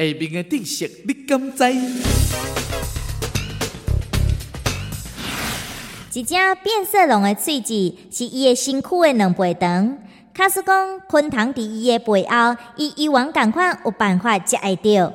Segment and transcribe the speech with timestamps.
[0.00, 1.64] 下面的知色你敢知？
[6.12, 9.98] 一只变色龙的喙齿是伊的身躯的两倍长。
[10.32, 15.12] 卡斯讲，昆虫伫伊的背后，伊以往共款有办法食会到。